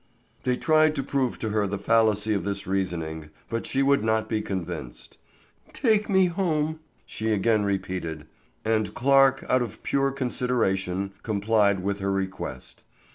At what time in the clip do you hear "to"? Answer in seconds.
0.95-1.03, 1.37-1.49